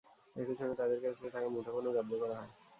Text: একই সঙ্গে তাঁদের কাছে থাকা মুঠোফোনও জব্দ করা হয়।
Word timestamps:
একই 0.35 0.55
সঙ্গে 0.59 0.75
তাঁদের 0.79 0.99
কাছে 1.03 1.25
থাকা 1.33 1.47
মুঠোফোনও 1.53 1.95
জব্দ 1.97 2.11
করা 2.21 2.35
হয়। 2.39 2.51